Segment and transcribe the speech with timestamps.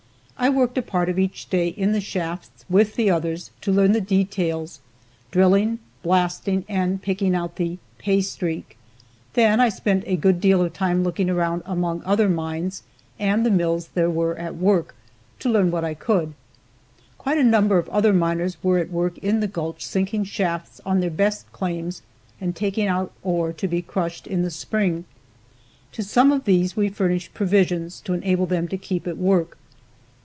[0.43, 3.91] I worked a part of each day in the shafts, with the others, to learn
[3.91, 4.79] the details,
[5.29, 8.75] drilling, blasting and picking out the "pay streak."
[9.33, 12.81] Then I spent a good deal of time looking around among other mines,
[13.19, 14.95] and the mills that were at work,
[15.41, 16.33] to learn what I could.
[17.19, 21.01] Quite a number of other miners were at work in the gulch sinking shafts on
[21.01, 22.01] their best claims
[22.41, 25.05] and taking out ore to be crushed in the spring.
[25.91, 29.59] To some of these we furnished provisions to enable them to keep at work.